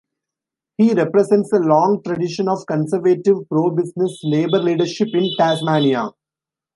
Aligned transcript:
He 0.79 0.95
represents 0.95 1.53
a 1.53 1.59
long 1.59 2.01
tradition 2.03 2.49
of 2.49 2.65
conservative, 2.65 3.47
pro-business 3.47 4.19
Labor 4.23 4.57
leadership 4.57 5.09
in 5.13 5.29
Tasmania. 5.37 6.09